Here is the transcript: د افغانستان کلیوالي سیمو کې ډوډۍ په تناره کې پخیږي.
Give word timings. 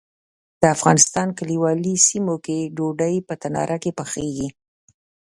د 0.61 0.63
افغانستان 0.75 1.27
کلیوالي 1.39 1.95
سیمو 2.07 2.35
کې 2.45 2.57
ډوډۍ 2.75 3.15
په 3.27 3.33
تناره 3.41 3.77
کې 3.83 3.91
پخیږي. 3.99 4.49